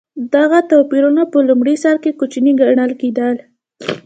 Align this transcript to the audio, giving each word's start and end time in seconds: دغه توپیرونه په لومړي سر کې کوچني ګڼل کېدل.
دغه 0.35 0.59
توپیرونه 0.71 1.23
په 1.31 1.37
لومړي 1.49 1.75
سر 1.83 1.95
کې 2.03 2.11
کوچني 2.19 2.51
ګڼل 2.61 2.91
کېدل. 3.01 3.35